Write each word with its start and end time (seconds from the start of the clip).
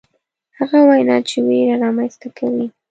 هغه 0.57 0.79
وینا 0.89 1.17
چې 1.29 1.37
ویره 1.47 1.75
رامنځته 1.83 2.27
کوي. 2.37 2.65